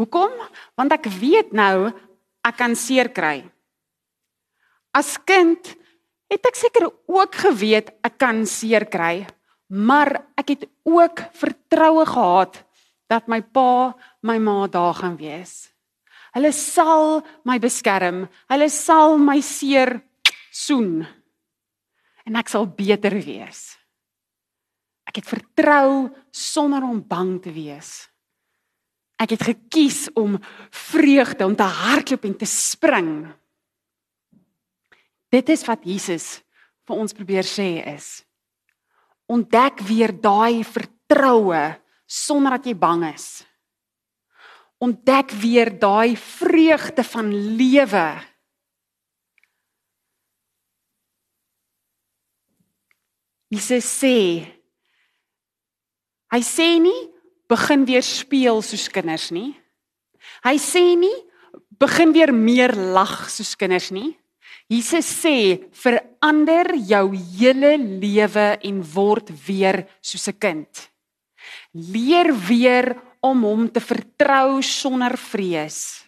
Hoekom? 0.00 0.32
Want 0.74 0.94
ek 0.96 1.06
weet 1.20 1.54
nou 1.54 1.90
ek 2.44 2.56
kan 2.58 2.74
seer 2.76 3.10
kry. 3.14 3.44
As 4.94 5.16
kind 5.26 5.74
het 6.30 6.46
ek 6.46 6.58
seker 6.58 6.88
ook 6.90 7.34
geweet 7.46 7.92
ek 8.04 8.18
kan 8.20 8.44
seer 8.48 8.86
kry, 8.90 9.24
maar 9.70 10.26
ek 10.38 10.54
het 10.54 10.64
ook 10.86 11.22
vertroue 11.34 12.06
gehad 12.06 12.60
dat 13.10 13.28
my 13.30 13.40
pa, 13.42 13.94
my 14.22 14.38
ma 14.42 14.66
daar 14.66 14.94
gaan 14.98 15.16
wees. 15.20 15.74
Hulle 16.34 16.50
sal 16.50 17.22
my 17.46 17.60
beskerm. 17.62 18.24
Hulle 18.50 18.68
sal 18.72 19.18
my 19.22 19.38
seer 19.44 20.00
soen. 20.50 21.04
En 22.26 22.38
ek 22.40 22.50
sal 22.50 22.66
beter 22.66 23.14
wees. 23.22 23.76
Ek 25.06 25.20
het 25.20 25.28
vertrou 25.28 26.08
sonder 26.34 26.82
om 26.82 26.98
bang 27.06 27.36
te 27.44 27.52
wees. 27.54 28.08
Ek 29.24 29.32
het 29.32 29.46
gekies 29.46 30.06
om 30.12 30.36
vreugde 30.68 31.46
om 31.46 31.54
te 31.56 31.64
hardloop 31.64 32.26
en 32.28 32.36
te 32.36 32.48
spring. 32.48 33.10
Dit 35.32 35.48
is 35.48 35.64
wat 35.64 35.86
Jesus 35.88 36.42
vir 36.84 37.00
ons 37.00 37.16
probeer 37.16 37.46
sê 37.48 37.80
is. 37.94 38.20
Ontdek 39.32 39.80
weer 39.88 40.12
daai 40.12 40.60
vertroue 40.68 41.62
sonder 42.04 42.58
dat 42.58 42.68
jy 42.68 42.76
bang 42.76 43.06
is. 43.14 43.28
Ontdek 44.84 45.32
weer 45.40 45.72
daai 45.80 46.12
vreugde 46.20 47.06
van 47.08 47.32
lewe. 47.56 48.08
Jesus 53.54 53.88
sê 54.02 54.18
Hy 56.34 56.40
sê 56.42 56.66
nie 56.82 57.13
begin 57.48 57.84
weer 57.84 58.02
speel 58.02 58.62
soos 58.62 58.88
kinders 58.88 59.30
nie. 59.30 59.54
Hy 60.44 60.56
sê 60.58 60.94
nie 60.96 61.14
begin 61.78 62.12
weer 62.14 62.32
meer 62.34 62.74
lag 62.74 63.28
soos 63.30 63.54
kinders 63.58 63.90
nie. 63.94 64.14
Jesus 64.70 65.06
sê 65.20 65.60
verander 65.76 66.72
jou 66.88 67.12
hele 67.36 67.76
lewe 67.76 68.46
en 68.64 68.80
word 68.94 69.30
weer 69.46 69.84
soos 70.00 70.28
'n 70.28 70.38
kind. 70.38 70.90
Leer 71.72 72.32
weer 72.48 72.96
om 73.20 73.44
hom 73.44 73.68
te 73.68 73.80
vertrou 73.80 74.62
sonder 74.62 75.16
vrees. 75.16 76.04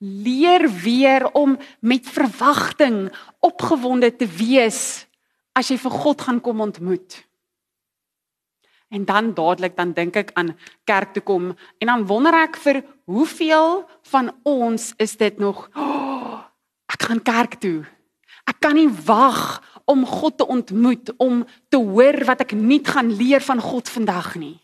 Leer 0.00 0.64
weer 0.68 1.28
om 1.32 1.58
met 1.80 2.08
verwagting 2.08 3.10
opgewonde 3.40 4.16
te 4.16 4.26
wees 4.26 5.06
as 5.52 5.68
jy 5.68 5.76
vir 5.76 5.90
God 5.90 6.20
gaan 6.20 6.40
kom 6.40 6.60
ontmoet. 6.60 7.29
En 8.90 9.04
dan 9.06 9.34
dadelik 9.34 9.76
dan 9.76 9.92
dink 9.94 10.16
ek 10.18 10.32
aan 10.34 10.56
kerk 10.84 11.12
toe 11.14 11.22
kom 11.22 11.52
en 11.78 11.86
dan 11.86 12.06
wonder 12.06 12.34
ek 12.34 12.58
vir 12.58 12.82
hoeveel 13.06 13.84
van 14.10 14.32
ons 14.42 14.90
is 14.98 15.14
dit 15.16 15.38
nog 15.38 15.68
oh, 15.78 16.42
ek 16.90 17.06
gaan 17.06 17.22
kerk 17.22 17.54
toe. 17.62 17.86
Ek 18.50 18.58
kan 18.58 18.74
nie 18.74 18.90
wag 19.06 19.62
om 19.90 20.02
God 20.06 20.38
te 20.38 20.46
ontmoet, 20.46 21.12
om 21.22 21.44
te 21.70 21.78
hoor 21.78 22.18
wat 22.26 22.42
ek 22.46 22.56
nuut 22.58 22.88
gaan 22.88 23.12
leer 23.14 23.42
van 23.46 23.62
God 23.62 23.90
vandag 23.90 24.34
nie. 24.42 24.58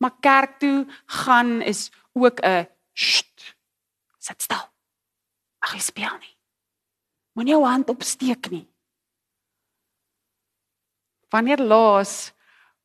Maar 0.00 0.16
kerk 0.24 0.58
toe 0.64 0.86
gaan 1.06 1.60
is 1.60 1.90
ook 2.12 2.40
'n 2.40 2.68
sit 4.18 4.42
stil. 4.42 4.64
Mag 5.60 5.72
jy 5.72 5.80
speel 5.80 6.16
nie. 6.20 6.36
Moenie 7.32 7.54
jou 7.54 7.64
hand 7.64 7.88
opsteek 7.88 8.50
nie. 8.50 8.68
Wanneer 11.34 11.58
laas 11.58 12.30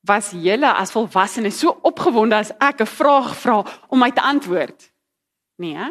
was 0.01 0.31
julle 0.33 0.71
as 0.73 0.93
volwassenes 0.95 1.59
so 1.61 1.75
opgewonde 1.85 2.35
as 2.35 2.51
ek 2.57 2.81
'n 2.81 2.89
vraag 2.97 3.35
vra 3.37 3.57
om 3.89 3.99
my 3.99 4.11
te 4.11 4.21
antwoord? 4.21 4.91
Nee, 5.57 5.75
hè? 5.75 5.89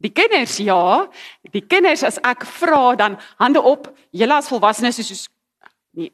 Die 0.00 0.12
kinders 0.12 0.56
ja, 0.56 1.08
die 1.50 1.66
kinders 1.66 2.02
as 2.02 2.18
ek 2.22 2.46
vra 2.46 2.94
dan 2.96 3.18
hande 3.36 3.60
op, 3.60 3.90
julle 4.10 4.34
as 4.34 4.48
volwassenes 4.48 4.98
is 4.98 5.08
soos 5.08 5.28
nee, 5.90 6.10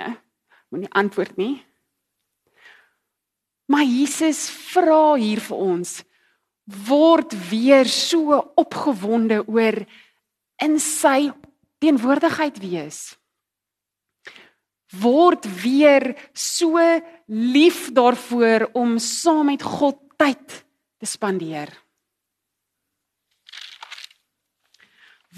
moenie 0.71 0.91
antwoord 0.91 1.37
nie. 1.37 1.63
Maar 3.67 3.85
Jesus 3.85 4.51
vra 4.51 5.15
hier 5.15 5.41
vir 5.41 5.57
ons 5.57 6.05
word 6.89 7.35
weer 7.51 7.87
so 7.87 8.39
opgewonde 8.59 9.45
oor 9.47 9.87
in 10.63 10.79
sy 10.83 11.31
teenwoordigheid 11.79 12.59
wees. 12.59 13.17
Word 14.95 15.47
weer 15.63 16.15
so 16.33 16.79
lief 17.27 17.93
daarvoor 17.93 18.71
om 18.73 18.99
saam 18.99 19.47
met 19.47 19.63
God 19.63 19.99
tyd 20.17 20.65
te 20.99 21.07
spandeer. 21.07 21.73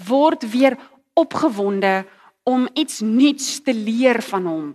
Word 0.05 0.45
weer 0.51 0.77
opgewonde 1.13 2.05
om 2.43 2.69
iets 2.73 2.99
nuuts 2.99 3.61
te 3.61 3.73
leer 3.73 4.21
van 4.21 4.45
hom. 4.45 4.69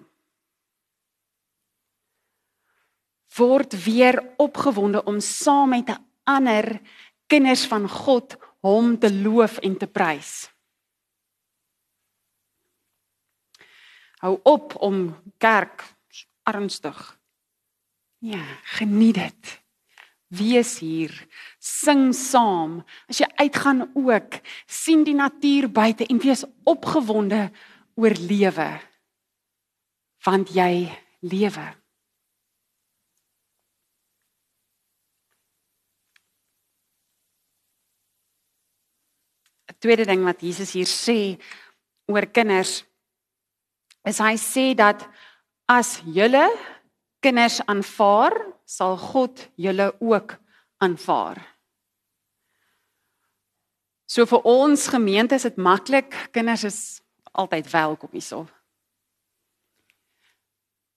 Word 3.34 3.84
weer 3.84 4.34
opgewonde 4.36 5.04
om 5.04 5.20
saam 5.20 5.68
met 5.68 5.88
'n 5.88 6.04
ander 6.24 6.80
kinders 7.26 7.66
van 7.66 7.88
God 7.88 8.36
hom 8.60 8.98
te 8.98 9.12
loof 9.12 9.58
en 9.58 9.76
te 9.76 9.86
prys. 9.86 10.53
Hou 14.24 14.38
op 14.48 14.72
om 14.80 15.10
kerk 15.36 15.84
ernstig. 16.48 16.96
Ja, 18.24 18.40
geniet 18.78 19.18
dit. 19.20 19.52
Wees 20.32 20.78
hier, 20.80 21.12
sing 21.60 22.08
saam. 22.16 22.80
As 23.04 23.20
jy 23.20 23.28
uitgaan 23.36 23.84
ook, 23.92 24.40
sien 24.66 25.04
die 25.04 25.14
natuur 25.14 25.68
buite 25.68 26.08
en 26.08 26.22
wees 26.24 26.46
opgewonde 26.64 27.50
oor 28.00 28.16
lewe. 28.16 28.68
Want 30.24 30.56
jy 30.56 30.88
lewe. 31.20 31.68
tweede 39.84 40.06
ding 40.08 40.22
wat 40.24 40.40
Jesus 40.40 40.72
hier 40.72 40.88
sê 40.88 41.36
oor 42.08 42.24
kinders 42.32 42.78
is 44.04 44.20
hy 44.20 44.34
sê 44.40 44.66
dat 44.76 45.02
as 45.70 45.98
julle 46.04 46.44
kinders 47.24 47.60
aanvaar, 47.64 48.36
sal 48.64 48.96
God 49.00 49.40
julle 49.56 49.90
ook 50.00 50.36
aanvaar. 50.84 51.40
So 54.04 54.26
vir 54.28 54.44
ons 54.46 54.86
gemeente 54.92 55.34
is 55.34 55.46
dit 55.48 55.56
maklik, 55.56 56.12
kinders 56.32 56.66
is 56.68 56.80
altyd 57.32 57.70
welkom 57.72 58.12
hierso. 58.12 58.44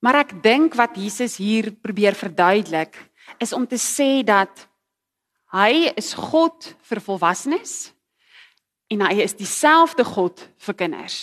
Maar 0.03 0.21
ek 0.21 0.35
dink 0.43 0.75
wat 0.77 0.99
Jesus 0.99 1.39
hier 1.41 1.71
probeer 1.73 2.13
verduidelik 2.13 2.99
is 3.41 3.53
om 3.55 3.65
te 3.67 3.79
sê 3.81 4.21
dat 4.27 4.67
hy 5.55 5.89
is 5.97 6.13
God 6.13 6.75
vir 6.85 7.01
volwassenes 7.01 7.89
en 8.93 9.01
hy 9.07 9.23
is 9.23 9.35
dieselfde 9.35 10.05
God 10.05 10.43
vir 10.67 10.77
kinders. 10.77 11.17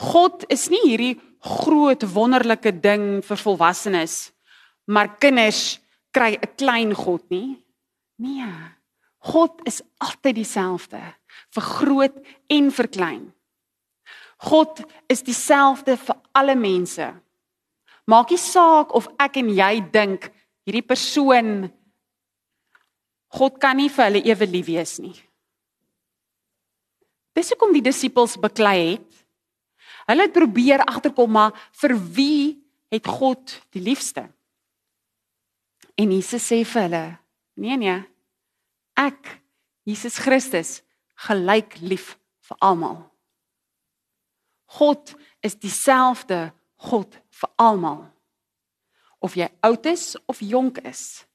God 0.00 0.44
is 0.48 0.68
nie 0.72 0.82
hierdie 0.84 1.14
groot 1.40 2.04
wonderlike 2.14 2.72
ding 2.82 3.20
vir 3.24 3.40
volwassenes, 3.40 4.32
maar 4.86 5.16
kinders 5.18 5.80
kry 6.12 6.36
'n 6.36 6.56
klein 6.56 6.94
God 6.94 7.22
nie. 7.30 7.62
Nee. 8.18 8.52
God 9.20 9.60
is 9.64 9.82
altyd 9.98 10.34
dieselfde 10.34 11.00
vir 11.54 11.62
groot 11.62 12.16
en 12.48 12.70
vir 12.70 12.88
klein. 12.88 13.32
God 14.40 14.80
is 15.08 15.22
dieselfde 15.22 15.96
vir 15.96 16.16
alle 16.32 16.54
mense. 16.56 17.04
Maak 18.06 18.30
nie 18.30 18.40
saak 18.40 18.94
of 18.94 19.08
ek 19.20 19.36
en 19.36 19.50
jy 19.52 19.80
dink 19.92 20.30
hierdie 20.64 20.86
persoon 20.86 21.70
God 23.30 23.60
kan 23.62 23.76
nie 23.78 23.90
vir 23.92 24.08
hulle 24.08 24.22
ewe 24.26 24.46
lief 24.50 24.66
wees 24.66 24.96
nie. 24.98 25.14
Dis 27.36 27.52
hoekom 27.52 27.70
die 27.76 27.84
disippels 27.84 28.34
beklei 28.40 28.78
het. 28.96 29.09
Hulle 30.10 30.26
het 30.26 30.34
probeer 30.34 30.82
agterkom 30.82 31.30
maar 31.30 31.54
vir 31.78 31.94
wie 32.16 32.58
het 32.90 33.06
God 33.06 33.54
die 33.70 33.82
liefste? 33.82 34.26
En 35.94 36.10
Jesus 36.10 36.48
sê 36.50 36.64
vir 36.66 36.82
hulle: 36.82 37.04
"Nee 37.54 37.76
nee. 37.76 37.98
Ek, 38.98 39.40
Jesus 39.86 40.18
Christus, 40.18 40.82
gelyk 41.14 41.78
lief 41.80 42.18
vir 42.48 42.56
almal." 42.58 43.06
God 44.78 45.14
is 45.42 45.54
dieselfde 45.54 46.52
God 46.76 47.14
vir 47.30 47.50
almal. 47.56 48.10
Of 49.20 49.34
jy 49.34 49.48
oud 49.60 49.86
is 49.86 50.16
of 50.26 50.40
jonk 50.40 50.78
is. 50.78 51.26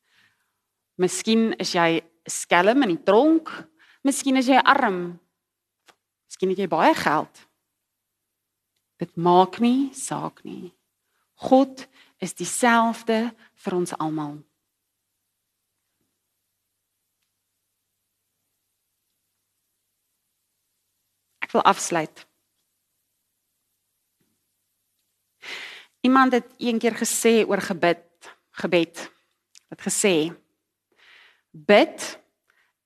Miskien 0.98 1.54
is 1.60 1.74
jy 1.76 2.02
skelm 2.26 2.84
in 2.84 2.96
die 2.96 3.04
tronk, 3.04 3.52
miskien 4.04 4.38
is 4.38 4.48
jy 4.48 4.60
arm 4.64 5.20
Miskien 6.36 6.52
het 6.52 6.60
jy 6.60 6.68
baie 6.68 6.96
geld. 7.00 7.46
Dit 8.98 9.16
maak 9.16 9.60
nie 9.60 9.92
saak 9.94 10.44
nie. 10.44 10.72
God 11.36 11.88
is 12.24 12.34
dieselfde 12.34 13.34
vir 13.64 13.76
ons 13.76 13.92
almal. 14.00 14.38
Ek 21.44 21.52
wil 21.54 21.66
afsluit. 21.68 22.24
Iemand 26.06 26.34
het 26.38 26.48
eendag 26.62 27.00
gesê 27.02 27.44
oor 27.44 27.62
gebed, 27.62 28.06
gebed. 28.62 29.02
Het 29.74 29.82
gesê: 29.82 30.16
Bid 31.52 32.00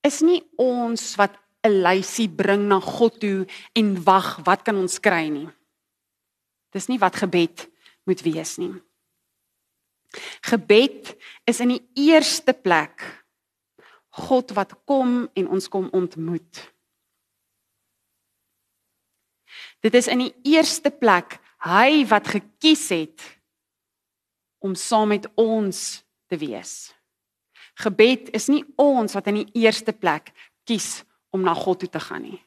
is 0.02 0.22
nie 0.26 0.42
ons 0.58 1.16
wat 1.20 1.36
'n 1.64 1.84
lysie 1.84 2.30
bring 2.30 2.68
na 2.68 2.80
God 2.80 3.20
toe 3.20 3.48
en 3.76 4.04
wag, 4.04 4.40
wat 4.48 4.64
kan 4.64 4.76
ons 4.76 5.00
kry 5.00 5.28
nie. 5.28 5.50
Dis 6.76 6.88
nie 6.90 7.00
wat 7.02 7.18
gebed 7.18 7.66
moet 8.06 8.22
wees 8.26 8.58
nie. 8.62 8.74
Gebed 10.50 11.14
is 11.50 11.60
in 11.62 11.76
die 11.76 11.84
eerste 12.10 12.54
plek 12.54 13.06
God 14.10 14.52
wat 14.58 14.74
kom 14.90 15.28
en 15.38 15.48
ons 15.54 15.70
kom 15.70 15.88
ontmoet. 15.94 16.62
Dit 19.86 19.96
is 19.96 20.10
in 20.12 20.26
die 20.26 20.34
eerste 20.56 20.92
plek 20.92 21.38
hy 21.64 22.04
wat 22.10 22.28
gekies 22.28 22.90
het 22.92 23.24
om 24.60 24.76
saam 24.76 25.14
met 25.14 25.28
ons 25.40 26.02
te 26.28 26.40
wees. 26.40 26.92
Gebed 27.80 28.34
is 28.36 28.50
nie 28.52 28.64
ons 28.76 29.16
wat 29.16 29.30
in 29.32 29.44
die 29.44 29.62
eerste 29.64 29.94
plek 29.96 30.34
kies 30.68 31.06
om 31.32 31.46
na 31.46 31.54
God 31.56 31.84
toe 31.84 31.92
te 31.92 32.02
gaan 32.04 32.26
nie. 32.26 32.42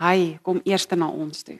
Hy 0.00 0.38
kom 0.44 0.62
eers 0.64 0.88
na 0.96 1.08
ons 1.08 1.42
toe. 1.44 1.58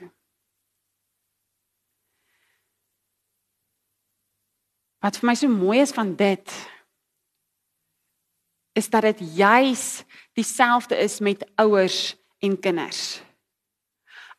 Wat 5.03 5.17
vir 5.19 5.29
my 5.29 5.35
so 5.37 5.47
mooi 5.51 5.79
is 5.81 5.93
van 5.93 6.15
dit 6.17 6.53
is 8.77 8.89
dat 8.93 9.01
dit 9.01 9.21
juis 9.37 10.03
dieselfde 10.37 10.97
is 11.01 11.19
met 11.19 11.45
ouers 11.57 12.15
en 12.45 12.59
kinders. 12.59 13.21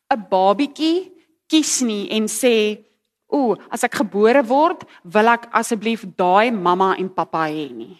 'n 0.08 0.26
Babietjie 0.30 1.10
kies 1.46 1.80
nie 1.80 2.08
en 2.10 2.28
sê, 2.28 2.84
"O, 3.26 3.56
as 3.70 3.82
ek 3.82 3.94
gebore 3.94 4.42
word, 4.42 4.84
wil 5.02 5.28
ek 5.28 5.50
asseblief 5.52 6.06
daai 6.16 6.50
mamma 6.50 6.96
en 6.96 7.14
pappa 7.14 7.48
hê 7.48 7.70
nie." 7.72 7.98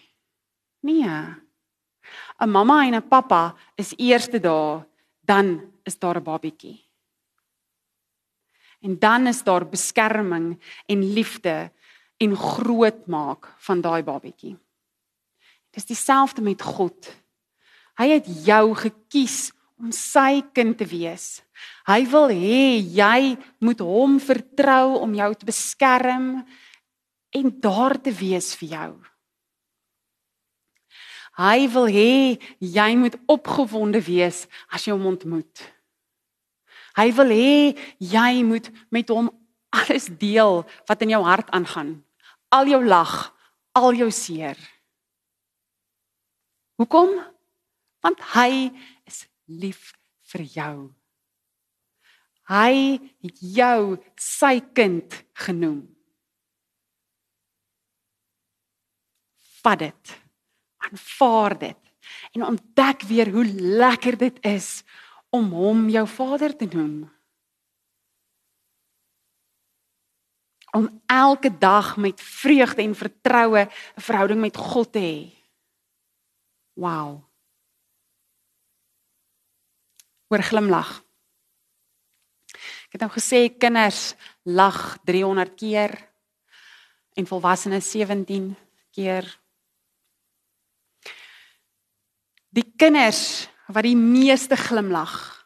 Nee. 0.81 1.35
'n 2.39 2.49
mamma 2.49 2.85
en 2.85 2.95
'n 2.95 3.07
pappa 3.07 3.55
is 3.75 3.93
eerste 3.97 4.39
daar, 4.39 4.87
dan 5.21 5.71
is 5.83 5.99
daar 5.99 6.17
'n 6.17 6.23
babietjie. 6.23 6.79
En 8.81 8.99
dan 8.99 9.27
is 9.27 9.43
daar 9.43 9.67
beskerming 9.67 10.59
en 10.87 11.13
liefde 11.13 11.71
en 12.19 12.35
grootmaak 12.35 13.47
van 13.67 13.81
daai 13.81 14.03
babatjie. 14.03 14.57
Dis 15.75 15.87
dieselfde 15.87 16.43
met 16.43 16.61
God. 16.61 17.07
Hy 17.99 18.09
het 18.15 18.27
jou 18.45 18.73
gekies 18.75 19.51
om 19.79 19.93
sy 19.95 20.41
kind 20.55 20.77
te 20.79 20.87
wees. 20.89 21.39
Hy 21.87 22.03
wil 22.11 22.31
hê 22.33 22.79
jy 22.83 23.37
moet 23.63 23.83
hom 23.83 24.17
vertrou 24.23 24.99
om 24.99 25.13
jou 25.15 25.29
te 25.35 25.47
beskerm 25.47 26.41
en 27.35 27.53
daar 27.63 27.95
te 28.01 28.11
wees 28.11 28.51
vir 28.59 28.75
jou. 28.75 28.91
Hy 31.39 31.67
wil 31.71 31.87
hê 31.87 32.13
jy 32.59 32.89
moet 32.99 33.15
opgewonde 33.31 34.01
wees 34.03 34.43
as 34.67 34.83
jy 34.83 34.91
hom 34.91 35.07
ontmoet. 35.13 35.63
Hy 36.99 37.07
wil 37.15 37.31
hê 37.31 37.55
jy 38.03 38.31
moet 38.43 38.67
met 38.91 39.07
hom 39.13 39.31
alles 39.71 40.09
deel 40.19 40.65
wat 40.89 41.05
in 41.05 41.15
jou 41.15 41.23
hart 41.23 41.47
aangaan. 41.55 41.99
Al 42.55 42.69
jou 42.71 42.81
lag, 42.85 43.13
al 43.77 43.93
jou 43.93 44.09
seer. 44.11 44.57
Hoekom? 46.79 47.11
Want 48.01 48.21
hy 48.33 48.71
is 49.09 49.25
lief 49.45 49.91
vir 50.31 50.45
jou. 50.47 50.75
Hy 52.49 52.97
het 53.21 53.41
jou 53.43 53.99
sy 54.17 54.55
kind 54.73 55.13
genoem. 55.37 55.83
Vat 59.59 59.83
dit. 59.83 60.15
Aanvaar 60.89 61.57
dit 61.59 61.89
en 62.33 62.45
ontdek 62.45 63.03
weer 63.09 63.29
hoe 63.29 63.45
lekker 63.79 64.17
dit 64.17 64.37
is 64.45 64.81
om 65.29 65.51
hom 65.53 65.89
jou 65.93 66.05
vader 66.07 66.55
te 66.57 66.65
noem. 66.71 67.05
Om 70.71 71.01
elke 71.05 71.57
dag 71.57 71.97
met 71.97 72.21
vreugde 72.21 72.81
en 72.81 72.95
vertroue 72.95 73.67
'n 73.97 74.01
verhouding 74.01 74.39
met 74.39 74.57
God 74.57 74.91
te 74.91 74.99
hê. 74.99 75.19
Wow. 76.73 77.23
Oor 80.27 80.43
glimlag. 80.43 81.03
Ek 82.89 82.97
het 82.97 83.01
nou 83.01 83.11
gesê 83.13 83.57
kinders 83.57 84.15
lag 84.43 84.97
300 85.05 85.55
keer 85.55 85.93
en 87.13 87.27
volwassenes 87.27 87.91
17 87.91 88.55
keer. 88.91 89.27
Die 92.49 92.65
kinders 92.77 93.49
wat 93.69 93.85
die 93.85 93.97
meeste 93.97 94.57
glimlag 94.57 95.45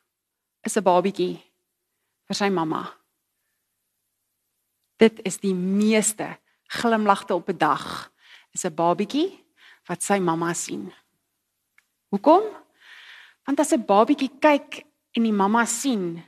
is 0.63 0.77
'n 0.77 0.83
babietjie 0.83 1.35
vir 2.27 2.35
sy 2.35 2.49
mamma. 2.49 3.02
Dit 4.97 5.19
is 5.25 5.39
die 5.39 5.55
meeste 5.55 6.37
glimlagte 6.73 7.35
op 7.35 7.49
'n 7.49 7.57
dag 7.57 8.11
is 8.51 8.65
'n 8.65 8.75
babietjie 8.75 9.45
wat 9.87 10.03
sy 10.03 10.19
mamma 10.19 10.53
sien. 10.53 10.93
Hoekom? 12.09 12.43
Want 13.45 13.59
as 13.59 13.73
'n 13.73 13.85
babietjie 13.85 14.31
kyk 14.39 14.85
en 15.11 15.23
die 15.23 15.31
mamma 15.33 15.65
sien, 15.65 16.23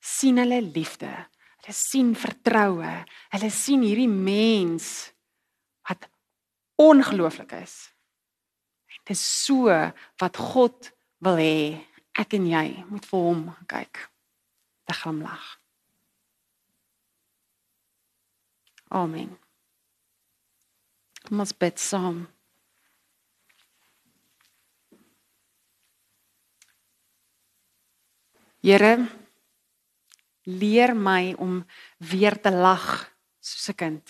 sien 0.00 0.36
hulle 0.36 0.60
liefde. 0.62 1.10
Hulle 1.62 1.74
sien 1.74 2.14
vertroue. 2.14 3.04
Hulle 3.30 3.50
sien 3.50 3.82
hierdie 3.82 4.08
mens 4.08 5.12
wat 5.88 6.08
ongelooflik 6.76 7.52
is. 7.52 7.92
Dit 8.86 9.16
is 9.16 9.44
so 9.44 9.66
wat 10.18 10.36
God 10.36 10.92
wil 11.18 11.36
hê 11.36 11.86
ek 12.18 12.34
en 12.34 12.46
jy 12.46 12.84
moet 12.90 13.06
vir 13.06 13.18
hom 13.18 13.56
kyk. 13.66 14.10
Te 14.84 14.94
glimlag. 14.94 15.61
Amen. 18.92 19.30
Kom 21.24 21.40
ons 21.40 21.54
bid 21.56 21.80
saam. 21.80 22.26
Here 28.62 28.92
leer 30.44 30.92
my 30.94 31.32
om 31.38 31.62
weer 31.98 32.36
te 32.42 32.50
lag 32.50 32.84
soos 33.40 33.68
'n 33.70 33.74
kind. 33.74 34.06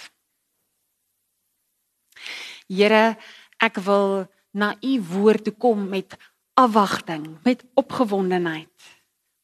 Here, 2.69 3.17
ek 3.61 3.77
wil 3.85 4.29
na 4.53 4.77
u 4.81 5.01
woord 5.01 5.45
toe 5.45 5.55
kom 5.55 5.89
met 5.89 6.17
afwagting, 6.55 7.39
met 7.45 7.65
opgewondenheid 7.75 8.71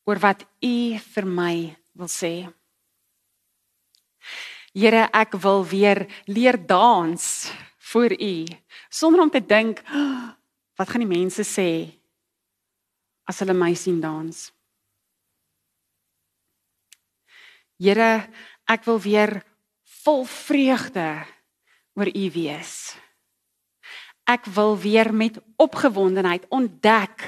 oor 0.05 0.19
wat 0.19 0.45
U 0.65 0.77
vir 0.97 1.27
my 1.27 1.55
wil 1.93 2.09
sê. 2.09 2.49
Here, 4.75 5.09
ek 5.13 5.39
wil 5.41 5.65
weer 5.67 6.05
leer 6.29 6.59
dans 6.61 7.25
vir 7.93 8.15
U 8.15 8.35
sonder 8.91 9.23
om 9.25 9.33
te 9.33 9.41
dink 9.41 9.81
wat 10.79 10.89
gaan 10.89 11.05
die 11.05 11.11
mense 11.11 11.45
sê 11.47 11.89
as 13.29 13.41
hulle 13.43 13.57
my 13.57 13.73
sien 13.77 13.99
dans. 14.01 14.47
Here, 17.79 18.29
ek 18.69 18.87
wil 18.89 19.01
weer 19.01 19.35
vol 20.05 20.25
vreugde 20.29 21.11
oor 21.99 22.09
U 22.09 22.25
wees 22.37 22.97
ek 24.29 24.45
wil 24.53 24.77
weer 24.77 25.15
met 25.15 25.41
opgewondenheid 25.57 26.45
ontdek 26.53 27.25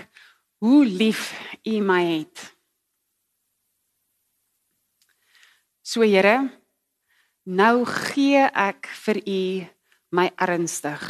hoe 0.61 0.85
lief 0.85 1.33
U 1.64 1.81
my 1.81 2.03
het. 2.05 2.42
So 5.81 6.05
Here, 6.05 6.50
nou 7.50 7.84
gee 7.88 8.46
ek 8.46 8.86
vir 9.04 9.20
U 9.26 9.42
my 10.14 10.28
ernstig. 10.38 11.02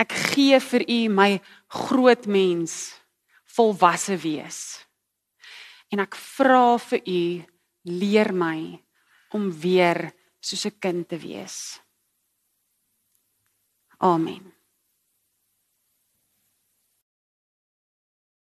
Ek 0.00 0.12
gee 0.32 0.60
vir 0.60 0.84
U 0.84 1.00
my 1.12 1.30
groot 1.72 2.28
mens 2.28 2.76
volwasse 3.56 4.16
wees. 4.20 4.80
En 5.90 6.04
ek 6.04 6.16
vra 6.16 6.78
vir 6.90 7.00
U 7.04 7.22
leer 7.90 8.32
my 8.32 8.78
om 9.34 9.50
weer 9.50 10.12
soos 10.40 10.66
'n 10.66 10.78
kind 10.80 11.08
te 11.08 11.18
wees. 11.18 11.80
Amen. 13.98 14.59